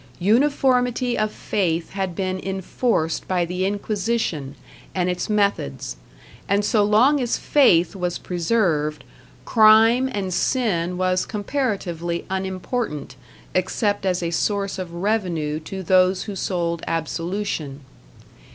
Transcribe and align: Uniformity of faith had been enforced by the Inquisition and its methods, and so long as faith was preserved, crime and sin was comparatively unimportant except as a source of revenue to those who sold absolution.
Uniformity 0.17 1.15
of 1.15 1.31
faith 1.31 1.91
had 1.91 2.15
been 2.15 2.39
enforced 2.39 3.27
by 3.27 3.45
the 3.45 3.67
Inquisition 3.67 4.55
and 4.95 5.11
its 5.11 5.29
methods, 5.29 5.95
and 6.49 6.65
so 6.65 6.83
long 6.83 7.21
as 7.21 7.37
faith 7.37 7.95
was 7.95 8.17
preserved, 8.17 9.03
crime 9.45 10.09
and 10.11 10.33
sin 10.33 10.97
was 10.97 11.23
comparatively 11.27 12.25
unimportant 12.31 13.15
except 13.53 14.03
as 14.03 14.23
a 14.23 14.31
source 14.31 14.79
of 14.79 14.91
revenue 14.91 15.59
to 15.59 15.83
those 15.83 16.23
who 16.23 16.35
sold 16.35 16.81
absolution. 16.87 17.81